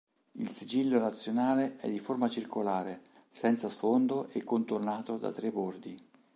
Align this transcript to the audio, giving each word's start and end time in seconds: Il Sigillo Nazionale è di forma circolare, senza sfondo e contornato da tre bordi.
Il 0.39 0.49
Sigillo 0.49 0.97
Nazionale 0.97 1.77
è 1.77 1.87
di 1.87 1.99
forma 1.99 2.27
circolare, 2.27 2.99
senza 3.29 3.69
sfondo 3.69 4.29
e 4.29 4.43
contornato 4.43 5.15
da 5.17 5.31
tre 5.31 5.51
bordi. 5.51 5.95